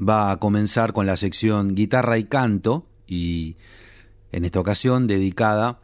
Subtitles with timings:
[0.00, 3.56] va a comenzar con la sección guitarra y canto y
[4.32, 5.80] en esta ocasión dedicada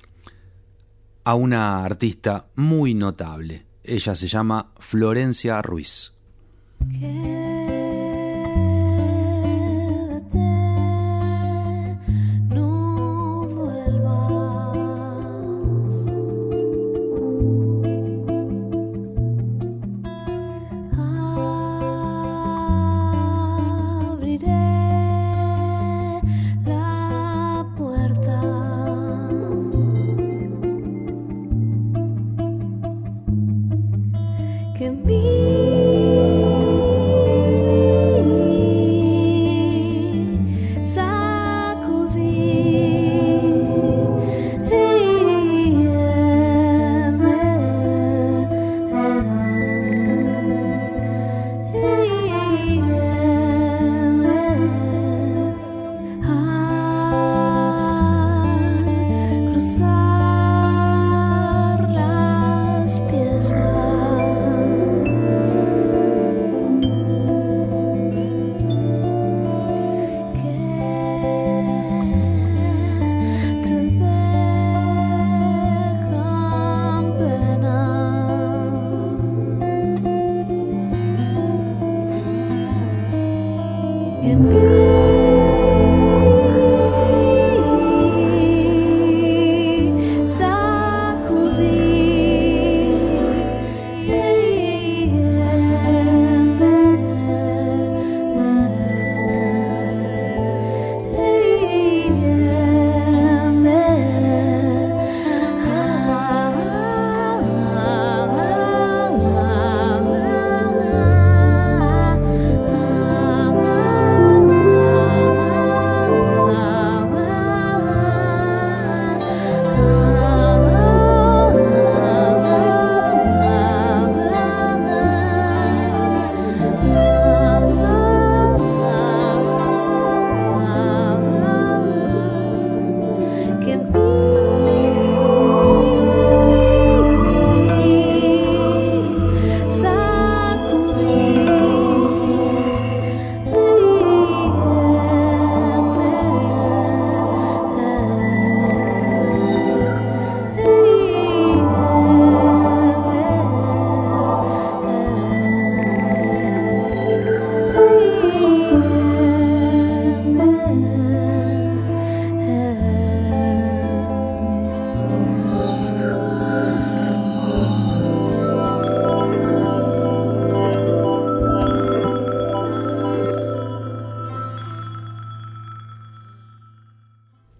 [1.25, 3.67] a una artista muy notable.
[3.85, 6.13] Ella se llama Florencia Ruiz.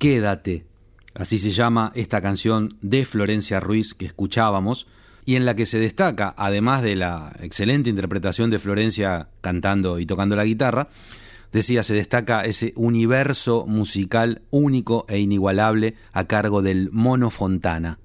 [0.01, 0.65] Quédate.
[1.15, 4.87] Así se llama esta canción de Florencia Ruiz que escuchábamos
[5.27, 10.07] y en la que se destaca, además de la excelente interpretación de Florencia cantando y
[10.07, 10.89] tocando la guitarra,
[11.53, 17.99] decía, se destaca ese universo musical único e inigualable a cargo del Mono Fontana.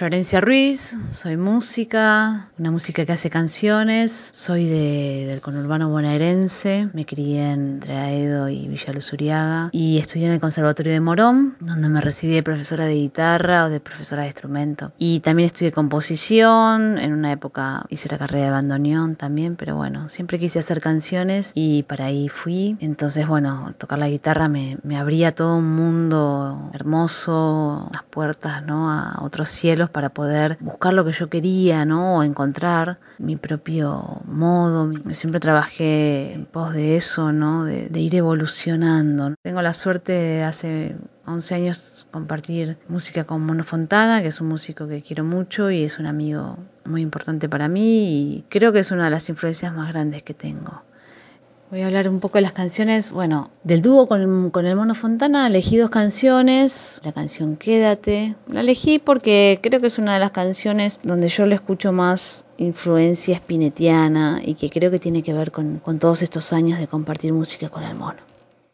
[0.00, 7.50] Florencia Ruiz, soy música, una música que hace canciones, soy del conurbano bonaerense, me crié
[7.50, 12.34] entre Aedo y Villa Luzuriaga y estudié en el Conservatorio de Morón, donde me recibí
[12.34, 14.92] de profesora de guitarra o de profesora de instrumento.
[14.98, 20.08] Y también estudié composición, en una época hice la carrera de bandoneón también, pero bueno,
[20.08, 22.76] siempre quise hacer canciones y para ahí fui.
[22.80, 28.90] Entonces, bueno, tocar la guitarra me, me abría todo un mundo hermoso, las puertas, ¿no?
[28.90, 32.18] A otros cielos para poder buscar lo que yo quería, ¿no?
[32.18, 34.92] O encontrar mi propio modo.
[35.12, 37.64] Siempre trabajé en pos de eso, ¿no?
[37.64, 39.34] De, ir evolucionando.
[39.42, 44.48] Tengo la suerte de hace 11 años compartir música con Mono Fontana, que es un
[44.48, 48.80] músico que quiero mucho y es un amigo muy importante para mí y creo que
[48.80, 50.82] es una de las influencias más grandes que tengo.
[51.70, 55.46] Voy a hablar un poco de las canciones, bueno, del dúo con, el Mono Fontana,
[55.46, 60.32] elegí dos canciones, la canción Quédate, la elegí porque creo que es una de las
[60.32, 65.52] canciones donde yo le escucho más influencia spinetiana y que creo que tiene que ver
[65.52, 68.18] con, con todos estos años de compartir música con el Mono.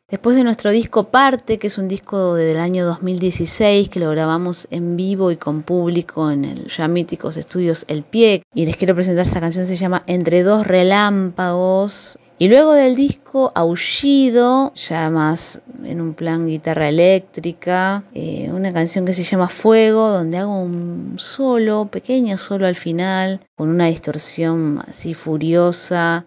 [0.09, 4.69] Después de nuestro disco Parte, que es un disco del año 2016 que lo grabamos
[4.71, 8.95] en vivo y con público en el ya míticos estudios El Pie, y les quiero
[8.95, 15.63] presentar esta canción, se llama Entre dos relámpagos, y luego del disco Aullido, ya más
[15.85, 21.15] en un plan guitarra eléctrica, eh, una canción que se llama Fuego, donde hago un
[21.17, 26.27] solo, pequeño solo al final, con una distorsión así furiosa.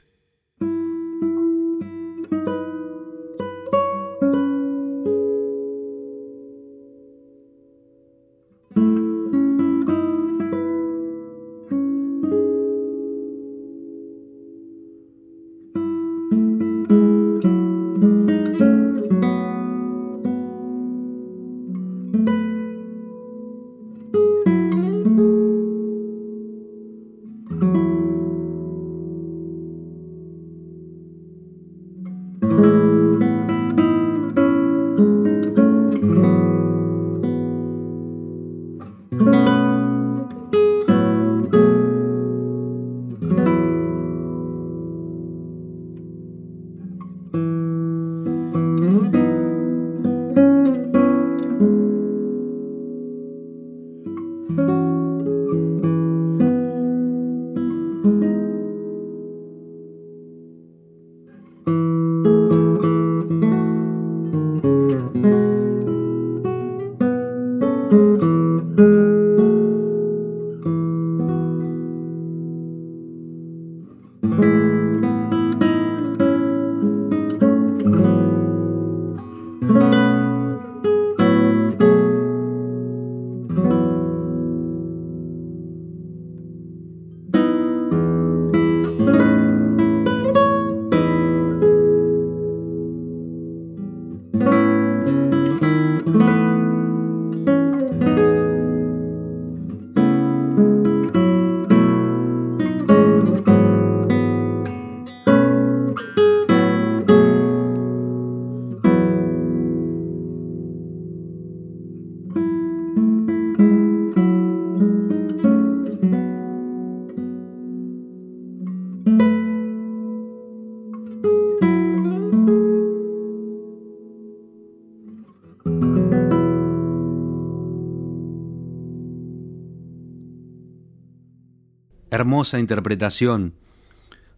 [132.21, 133.55] Hermosa interpretación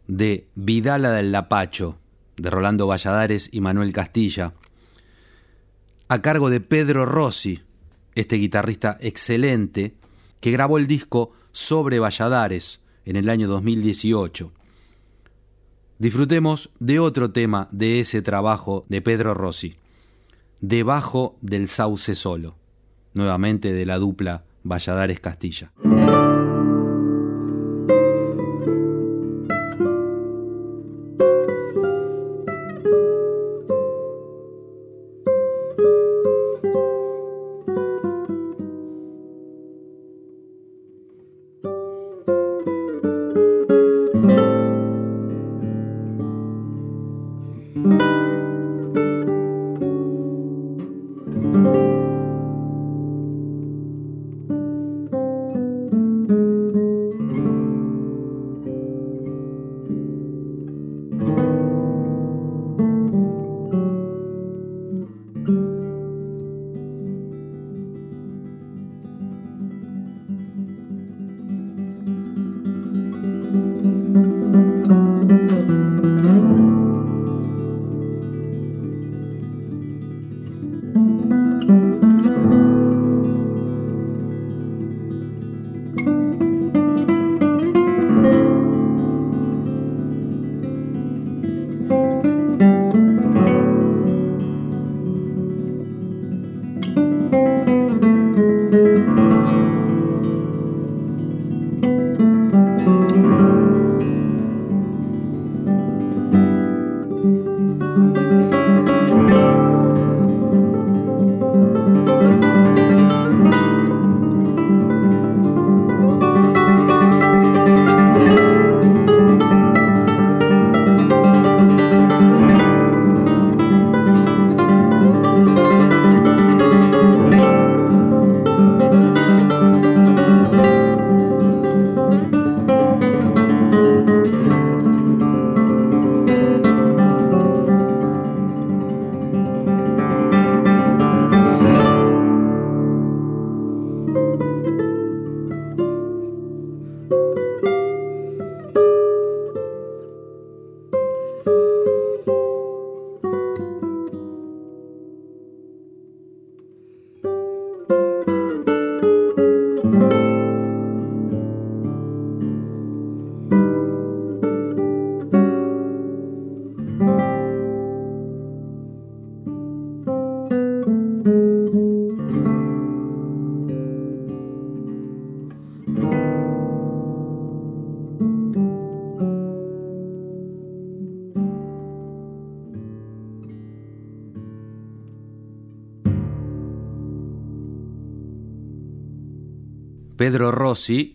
[0.07, 1.97] de Vidala del Lapacho,
[2.37, 4.53] de Rolando Valladares y Manuel Castilla,
[6.07, 7.61] a cargo de Pedro Rossi,
[8.15, 9.95] este guitarrista excelente,
[10.39, 14.51] que grabó el disco Sobre Valladares en el año 2018.
[15.99, 19.75] Disfrutemos de otro tema de ese trabajo de Pedro Rossi,
[20.61, 22.55] Debajo del Sauce Solo,
[23.13, 25.73] nuevamente de la dupla Valladares Castilla.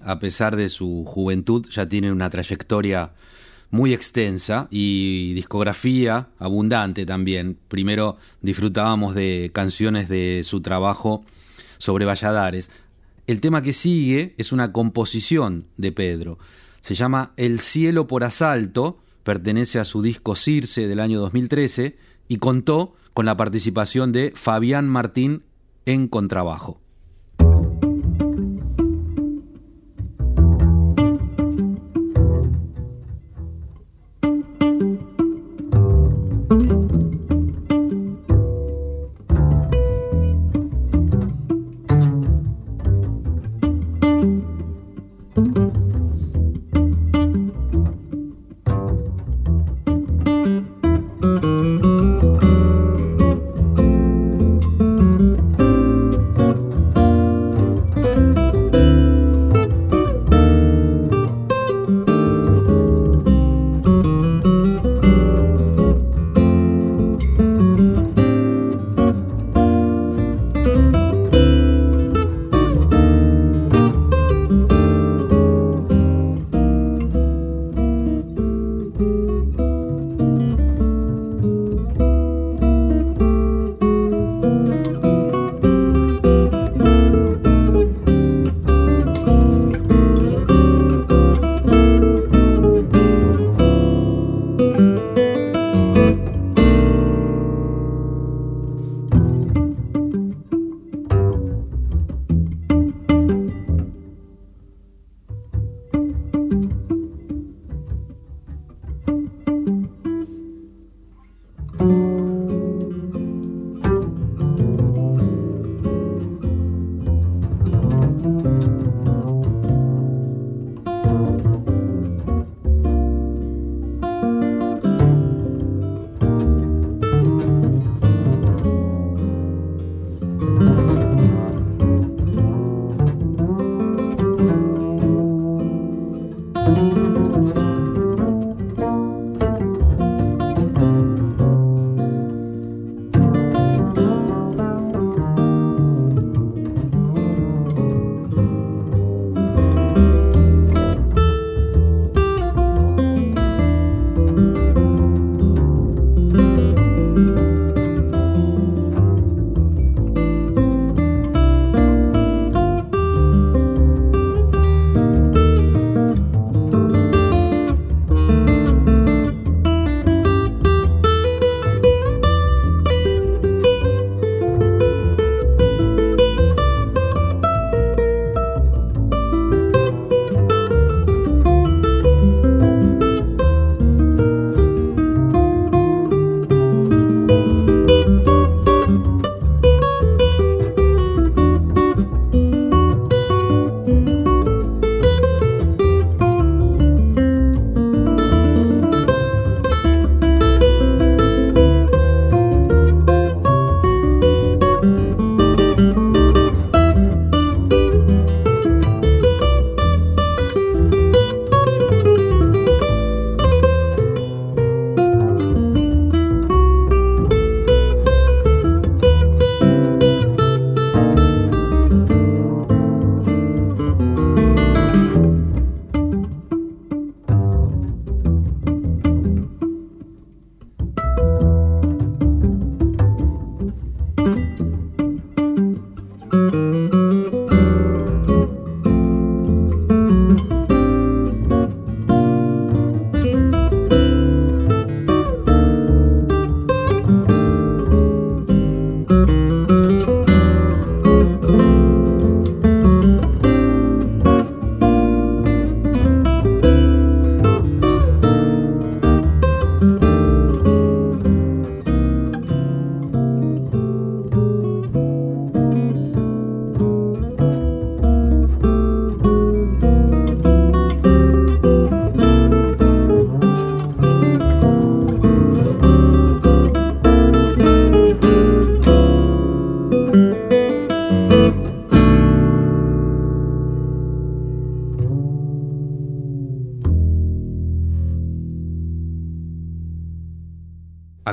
[0.03, 3.13] A pesar de su juventud, ya tiene una trayectoria
[3.71, 7.59] muy extensa y discografía abundante también.
[7.69, 11.25] Primero disfrutábamos de canciones de su trabajo
[11.79, 12.71] sobre Valladares.
[13.27, 16.39] El tema que sigue es una composición de Pedro.
[16.81, 22.37] Se llama El cielo por asalto, pertenece a su disco Circe del año 2013 y
[22.37, 25.43] contó con la participación de Fabián Martín
[25.85, 26.81] en contrabajo.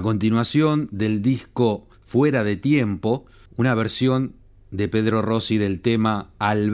[0.05, 3.25] Continuación del disco Fuera de Tiempo,
[3.57, 4.35] una versión
[4.69, 6.69] de Pedro Rossi del tema Al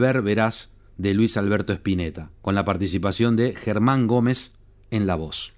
[0.98, 4.52] de Luis Alberto Spinetta, con la participación de Germán Gómez
[4.90, 5.54] en la voz.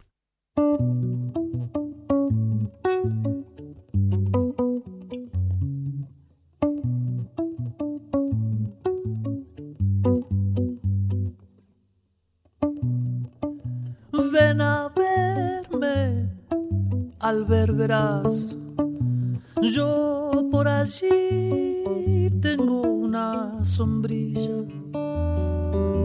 [19.60, 24.64] Yo por allí tengo una sombrilla.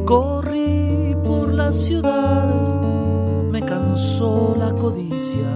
[0.06, 2.70] Corrí por las ciudades,
[3.52, 5.48] me cansó la codicia.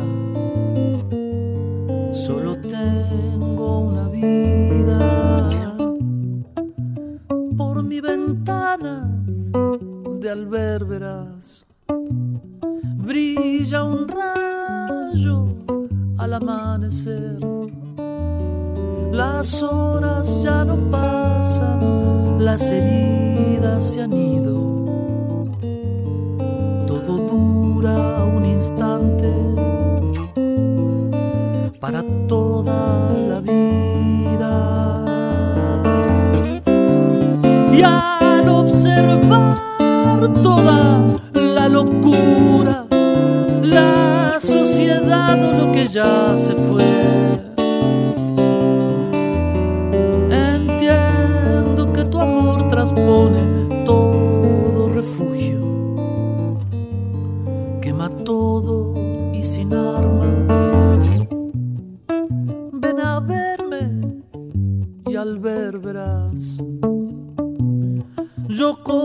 [2.13, 5.49] Solo tengo una vida
[7.57, 9.09] por mi ventana
[10.21, 11.65] de alberberas
[13.05, 14.52] brilla un rayo
[16.33, 17.37] amanecer.
[19.11, 24.85] Las horas ya no pasan, las heridas se han ido.
[26.87, 29.31] Todo dura un instante
[31.79, 34.53] para toda la vida.
[37.71, 39.63] Y al observar
[40.41, 42.82] toda la locura,
[46.03, 46.83] ya se fue.
[50.29, 55.59] Entiendo que tu amor transpone todo refugio,
[57.81, 58.93] quema todo
[59.33, 60.59] y sin armas.
[62.83, 63.83] Ven a verme
[65.07, 66.61] y al ver verás.
[68.49, 69.02] Yo con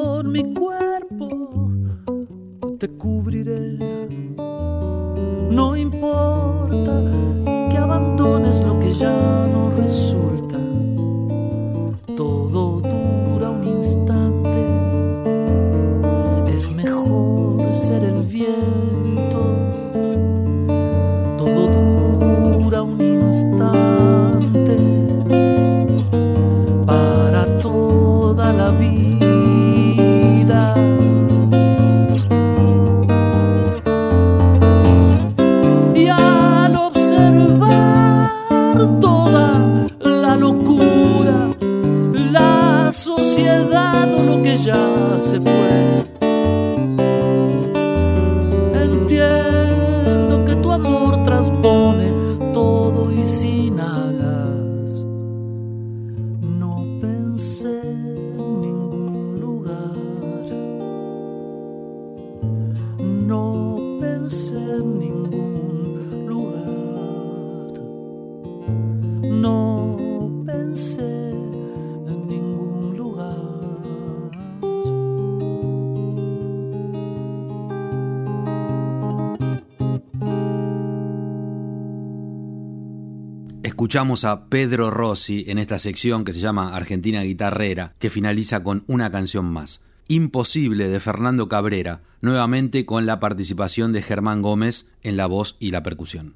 [83.88, 88.84] Escuchamos a Pedro Rossi en esta sección que se llama Argentina Guitarrera, que finaliza con
[88.86, 89.80] una canción más.
[90.08, 95.70] Imposible de Fernando Cabrera, nuevamente con la participación de Germán Gómez en la voz y
[95.70, 96.34] la percusión.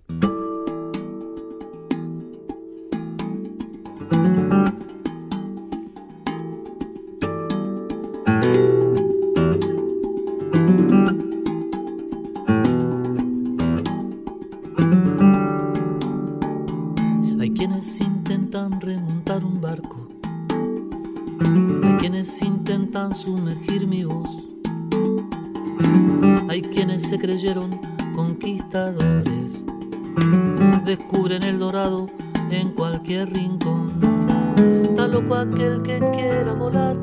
[36.12, 36.96] Quiera volar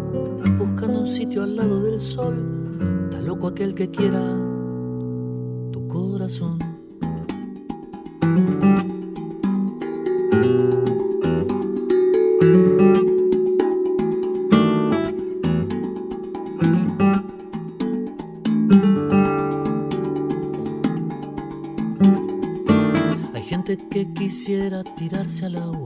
[0.58, 2.36] buscando un sitio al lado del sol.
[3.06, 4.22] Está loco aquel que quiera
[5.72, 6.58] tu corazón.
[23.34, 25.79] Hay gente que quisiera tirarse al agua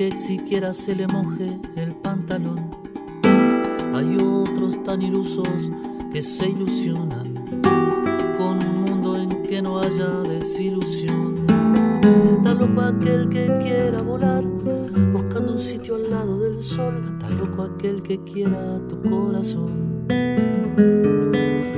[0.00, 2.70] que siquiera se le moje el pantalón.
[3.92, 5.70] Hay otros tan ilusos
[6.10, 7.34] que se ilusionan
[8.38, 11.44] con un mundo en que no haya desilusión.
[12.34, 14.42] Está loco aquel que quiera volar
[15.12, 17.18] buscando un sitio al lado del sol.
[17.18, 20.06] Está loco aquel que quiera tu corazón.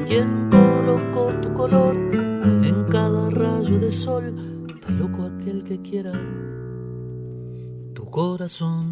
[0.06, 4.32] ¿Quién colocó tu color en cada rayo de sol?
[4.72, 6.12] Está loco aquel que quiera
[8.42, 8.91] corazón.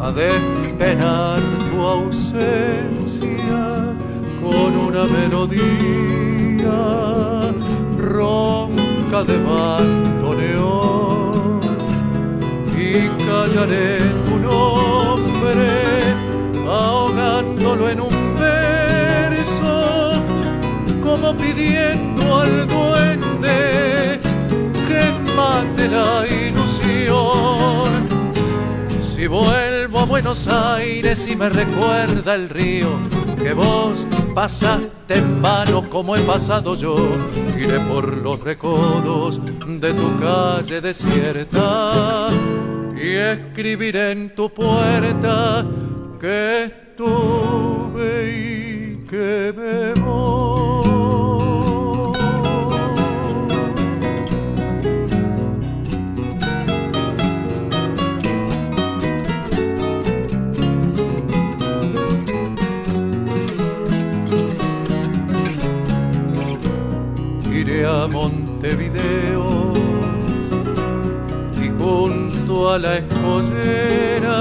[0.00, 3.64] A despenar tu ausencia
[4.40, 5.52] con una melodía
[7.98, 10.70] ronca de bandoneón
[12.76, 15.70] y callaré tu nombre
[16.68, 20.22] ahogándolo en un verso
[21.02, 24.20] como pidiendo al duende
[24.86, 25.02] que
[25.34, 26.59] mate la ilusión.
[29.20, 32.88] Si vuelvo a Buenos Aires y me recuerda el río
[33.36, 36.96] que vos pasaste en vano como he pasado yo,
[37.54, 42.30] iré por los recodos de tu calle desierta
[42.96, 45.66] y escribiré en tu puerta
[46.18, 50.59] que estuve y que me voy.
[68.62, 69.72] Montevideo
[71.62, 74.38] y junto a la escollera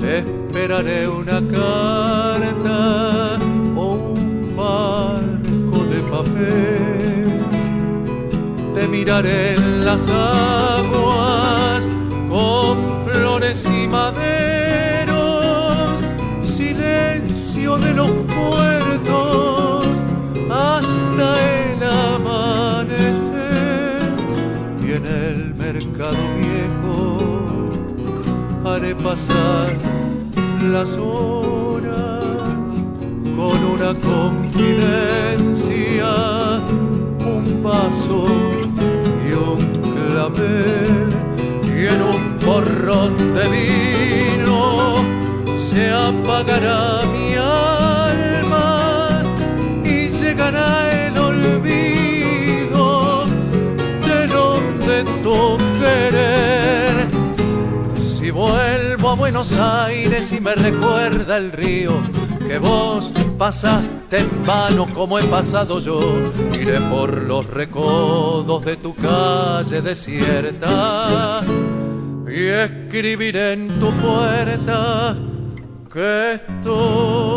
[0.00, 3.38] te esperaré una carta
[3.76, 7.44] o un barco de papel.
[8.74, 11.86] Te miraré en las aguas
[12.28, 14.49] con flores y maderos,
[26.08, 27.18] viejo
[28.64, 29.76] haré pasar
[30.62, 32.24] las horas
[33.36, 36.60] con una confidencia,
[37.20, 38.26] un paso
[39.26, 41.10] y un clavel
[41.64, 44.94] y en un porrón de vino
[45.56, 49.22] se apagará mi alma
[49.84, 53.24] y llegará el olvido
[54.06, 55.59] de donde tu
[59.20, 62.00] Buenos Aires y me recuerda el río
[62.48, 66.00] que vos pasaste en vano como he pasado yo,
[66.54, 71.42] iré por los recodos de tu calle desierta
[72.26, 75.14] y escribiré en tu puerta
[75.92, 77.30] que estuve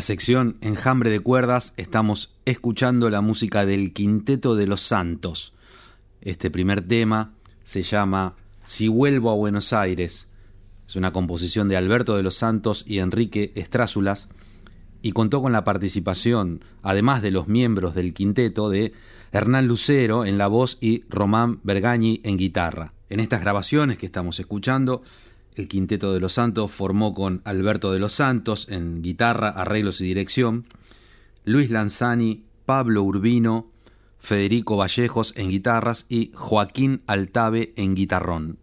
[0.00, 5.52] la sección Enjambre de Cuerdas estamos escuchando la música del Quinteto de los Santos.
[6.22, 7.34] Este primer tema
[7.64, 8.34] se llama
[8.64, 10.26] Si vuelvo a Buenos Aires.
[10.88, 14.28] Es una composición de Alberto de los Santos y Enrique Estrázulas
[15.02, 18.94] y contó con la participación, además de los miembros del quinteto, de
[19.32, 22.94] Hernán Lucero en la voz y Román Bergañi en guitarra.
[23.10, 25.02] En estas grabaciones que estamos escuchando,
[25.54, 30.04] el Quinteto de los Santos formó con Alberto de los Santos en guitarra, arreglos y
[30.04, 30.66] dirección,
[31.44, 33.70] Luis Lanzani, Pablo Urbino,
[34.18, 38.58] Federico Vallejos en guitarras y Joaquín Altave en guitarrón.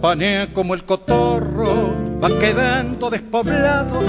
[0.00, 1.92] Campanea como el cotorro,
[2.24, 4.00] va quedando despoblado.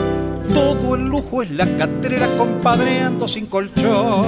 [0.53, 4.25] Todo el lujo es la catrera compadreando sin colchón.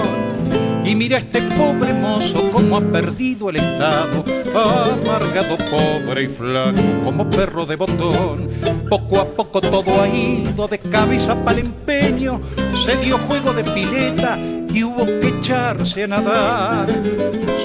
[0.83, 7.29] Y mira este pobre mozo como ha perdido el estado, amargado, pobre y flaco, como
[7.29, 8.49] perro de botón.
[8.89, 12.41] Poco a poco todo ha ido de cabeza para el empeño,
[12.73, 16.87] se dio juego de pileta y hubo que echarse a nadar.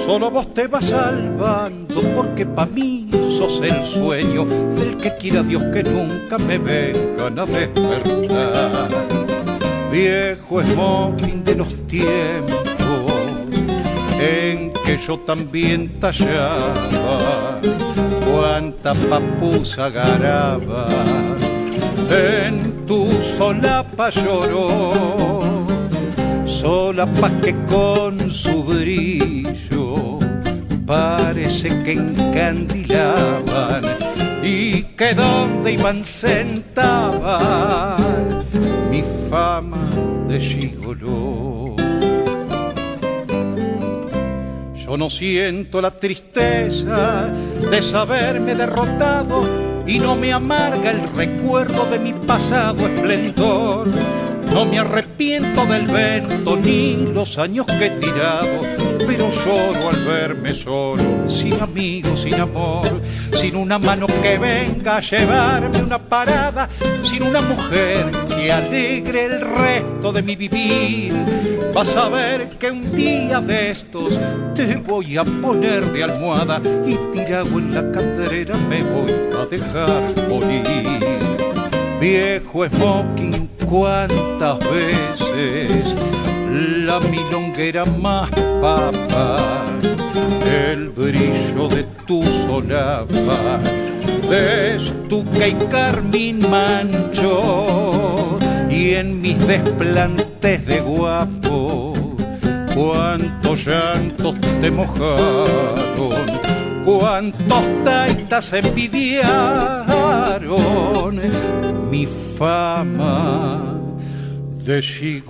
[0.06, 3.08] Solo vos te vas salvando porque pa' mí
[3.38, 8.88] sos el sueño del que quiera Dios que nunca me vengan a despertar.
[9.92, 13.12] Viejo smoking de los tiempos
[14.20, 17.60] en que yo también tallaba,
[18.26, 20.88] cuánta papusa garaba,
[22.10, 25.64] en tu solapa lloró,
[26.44, 30.18] solapa que con su brillo
[30.88, 33.82] parece que encandilaban
[34.42, 37.18] y que donde iban sentaban
[38.90, 39.86] mi fama
[40.26, 41.76] de gigoló.
[44.74, 47.26] Yo no siento la tristeza
[47.70, 49.44] de saberme derrotado
[49.86, 53.88] y no me amarga el recuerdo de mi pasado esplendor.
[54.52, 58.62] No me arrepiento del vento ni los años que he tirado,
[59.06, 63.00] pero lloro al verme solo, sin amigos, sin amor,
[63.32, 66.68] sin una mano que venga a llevarme una parada,
[67.02, 71.14] sin una mujer que alegre el resto de mi vivir.
[71.74, 74.18] Vas a ver que un día de estos
[74.54, 80.28] te voy a poner de almohada y tirado en la catrera me voy a dejar
[80.28, 80.98] morir.
[82.00, 85.94] Viejo smoking, cuántas veces
[86.84, 89.66] la milonguera más papa,
[90.44, 93.60] el brillo de tu solapa,
[94.30, 98.38] de estuca y carmín mancho,
[98.70, 101.92] y en mis desplantes de guapo,
[102.74, 106.26] cuántos llantos te mojaron,
[106.84, 108.46] cuántos taitas
[111.90, 113.74] mi fama
[114.64, 115.22] de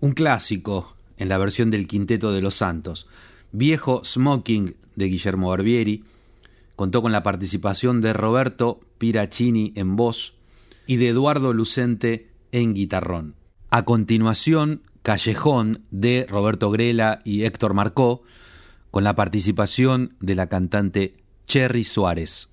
[0.00, 3.06] Un clásico en la versión del Quinteto de los Santos.
[3.52, 6.04] Viejo Smoking de Guillermo Barbieri.
[6.76, 10.34] Contó con la participación de Roberto Piracini en voz
[10.86, 13.37] y de Eduardo Lucente en guitarrón.
[13.70, 18.22] A continuación, Callejón de Roberto Grela y Héctor Marcó,
[18.90, 22.48] con la participación de la cantante Cherry Suárez.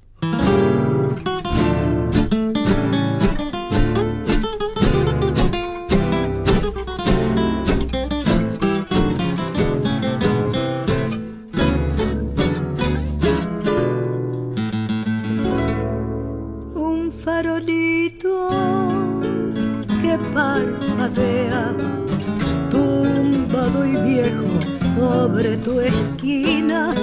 [25.16, 26.94] Sobre tu esquina,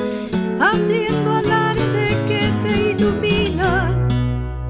[0.60, 3.72] haciendo alarde que te ilumina,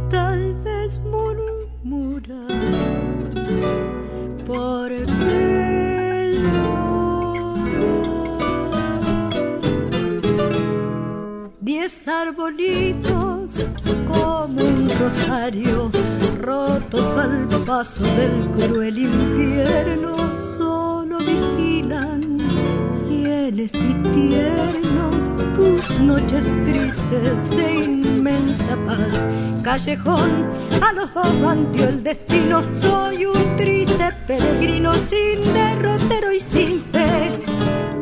[0.08, 2.42] tal vez murmura,
[4.46, 4.90] ¿por
[5.20, 5.42] qué?
[11.60, 13.50] Diez arbolitos
[14.12, 15.90] como un rosario,
[16.40, 20.12] rotos al paso del cruel invierno,
[26.12, 29.14] noches tristes de inmensa paz.
[29.62, 30.30] Callejón,
[30.82, 37.38] a los dos bandió el destino, soy un triste peregrino sin derrotero y sin fe.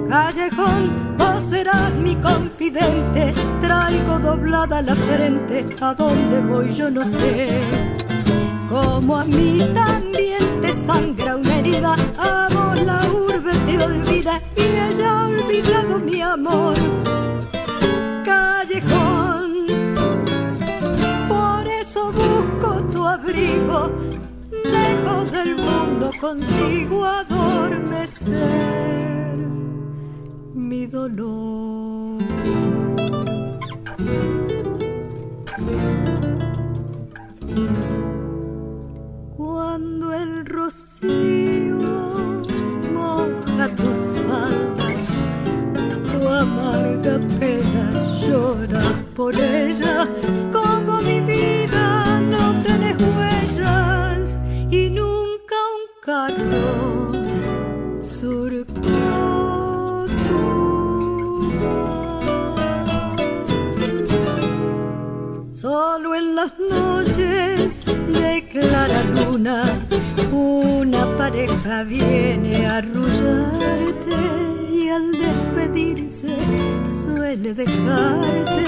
[0.08, 7.60] Callejón, vos serás mi confidente, traigo doblada la frente, a dónde voy yo no sé.
[8.68, 14.62] Como a mí también te sangra una herida, a vos la urbe te olvida y
[14.62, 16.74] ella ha olvidado mi amor.
[24.64, 28.40] Lejos del mundo consigo adormecer
[30.54, 32.22] mi dolor.
[39.36, 41.76] Cuando el rocío
[42.94, 45.08] moja tus faldas,
[46.12, 47.86] tu amarga pena
[48.26, 48.82] llora
[49.14, 50.08] por ella,
[65.60, 69.64] Solo en las noches de clara luna,
[70.32, 74.16] una pareja viene a arrullarte
[74.72, 76.34] y al despedirse
[77.04, 78.64] suele dejarte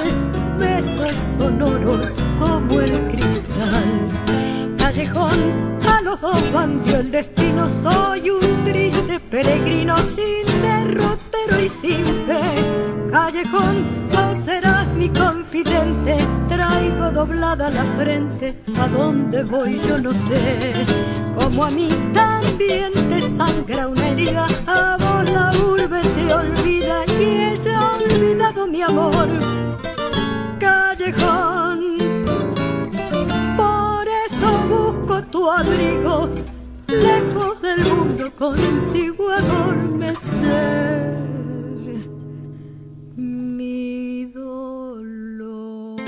[0.58, 4.51] besos sonoros como el cristal.
[4.94, 12.04] Callejón, a los dos bandió el destino, soy un triste peregrino sin derrotero y sin
[12.26, 13.10] fe.
[13.10, 20.74] Callejón, no serás mi confidente, traigo doblada la frente, a dónde voy yo no sé.
[21.36, 27.54] Como a mí también te sangra una herida, a vos la urbe te olvida y
[27.54, 29.28] ella ha olvidado mi amor.
[35.58, 36.30] Abrigo,
[36.88, 41.12] lejos del mundo consigo adormecer.
[43.16, 46.00] Mi dolor.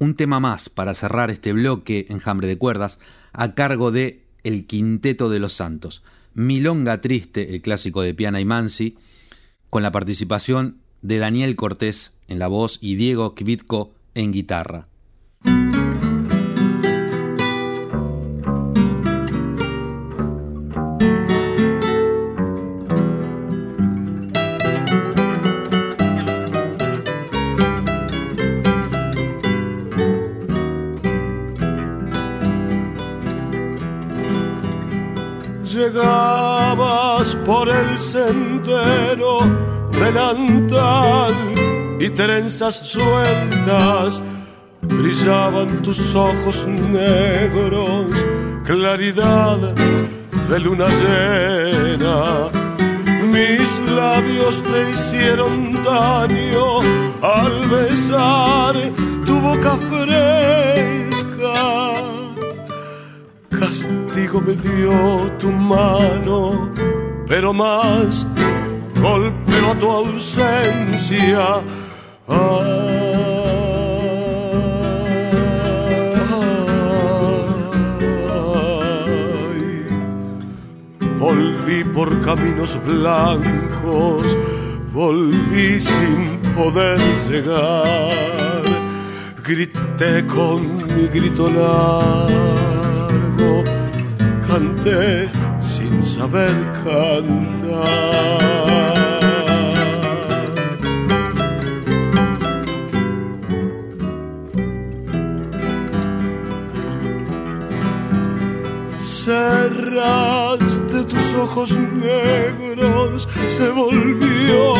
[0.00, 2.98] Un tema más para cerrar este bloque enjambre de cuerdas
[3.32, 6.02] a cargo de El Quinteto de los Santos.
[6.32, 8.96] Milonga Triste, el clásico de Piana y Mansi,
[9.68, 14.87] con la participación de Daniel Cortés en la voz y Diego Kvitko en guitarra.
[37.44, 39.40] Por el sendero
[39.90, 41.34] delantal
[41.98, 44.22] y trenzas sueltas,
[44.82, 48.06] brillaban tus ojos negros,
[48.64, 49.58] claridad
[50.48, 52.50] de luna llena.
[53.24, 56.80] Mis labios te hicieron daño
[57.22, 57.87] al besar
[64.40, 66.70] me dio tu mano,
[67.26, 68.26] pero más
[69.00, 71.62] golpeó tu ausencia.
[81.18, 84.36] Volví por caminos blancos,
[84.92, 88.12] volví sin poder llegar.
[89.44, 92.44] Grité con mi grito largo,
[94.48, 95.28] canté
[95.60, 98.58] sin saber cantar.
[109.24, 114.74] Cerraste tus ojos negros, se volvió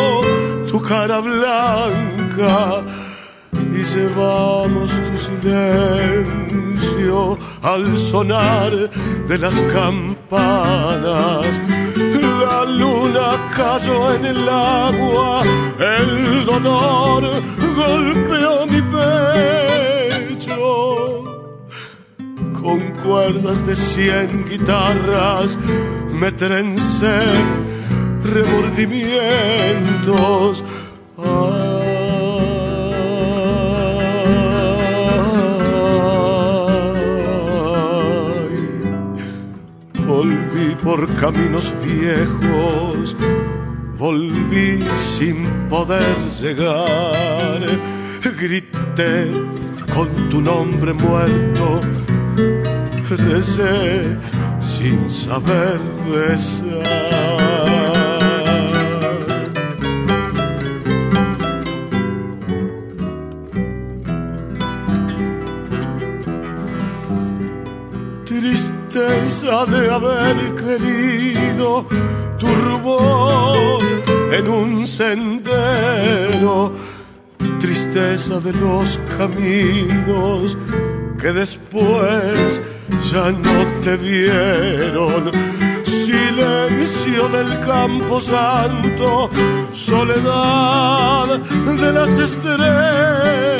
[0.71, 2.83] tu cara blanca
[3.53, 8.91] y llevamos tu silencio al sonar
[9.29, 11.61] de las campanas.
[12.43, 15.43] La luna cayó en el agua,
[15.79, 17.23] el dolor
[17.77, 20.57] golpeó mi pecho.
[22.61, 25.57] Con cuerdas de cien guitarras
[26.13, 27.23] me trencé
[28.23, 30.65] remordimientos.
[31.17, 31.58] Ay,
[40.89, 43.15] por caminos viejos,
[43.99, 47.61] volví sin poder llegar.
[48.41, 49.31] Grité
[49.95, 51.83] con tu nombre muerto,
[53.11, 54.17] recé
[54.61, 55.79] sin saber
[56.11, 57.38] rezar.
[69.49, 71.87] De haber querido
[72.39, 72.47] tu
[74.31, 76.71] en un sendero,
[77.59, 80.55] tristeza de los caminos
[81.19, 82.61] que después
[83.11, 85.31] ya no te vieron.
[85.83, 89.31] Silencio del campo santo,
[89.73, 93.58] soledad de las estrellas.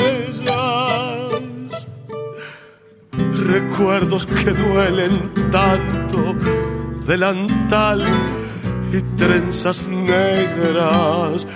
[3.51, 6.35] Recuerdos que duelen tanto,
[7.05, 8.03] delantal
[8.93, 11.47] y trenzas negras.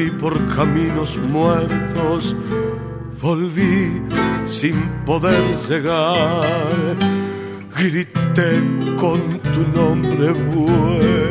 [0.00, 2.34] Seguí por caminos muertos,
[3.20, 4.02] volví
[4.46, 6.96] sin poder llegar.
[7.76, 8.62] Grité
[8.96, 11.29] con tu nombre bueno,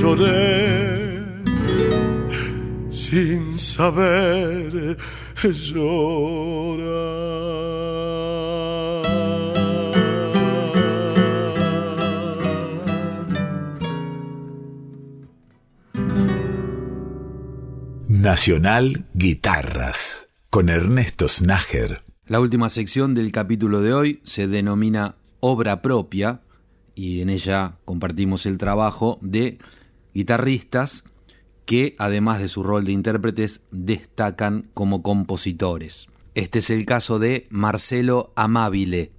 [0.00, 1.22] lloré
[2.90, 4.96] sin saber
[18.08, 22.02] Nacional Guitarras con Ernesto Snager.
[22.26, 26.40] La última sección del capítulo de hoy se denomina Obra propia
[26.96, 29.58] y en ella compartimos el trabajo de
[30.16, 31.04] guitarristas
[31.66, 36.08] que, además de su rol de intérpretes, destacan como compositores.
[36.34, 39.12] Este es el caso de Marcelo Amabile.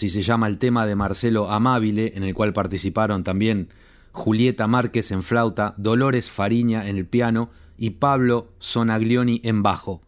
[0.00, 3.68] así se llama el tema de Marcelo Amabile, en el cual participaron también
[4.12, 10.00] Julieta Márquez en flauta, Dolores Fariña en el piano y Pablo Sonaglioni en bajo.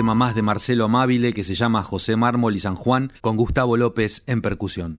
[0.00, 3.76] Tema más de Marcelo Amabile que se llama José Mármol y San Juan, con Gustavo
[3.76, 4.96] López en percusión.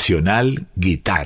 [0.00, 1.20] Nacional Guitarra.